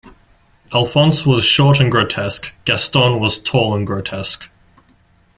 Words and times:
Alphonse 0.73 1.27
was 1.27 1.45
short 1.45 1.79
and 1.79 1.91
grotesque; 1.91 2.55
Gaston 2.65 3.19
was 3.19 3.37
tall 3.37 3.75
and 3.75 3.85
grotesque. 3.85 4.49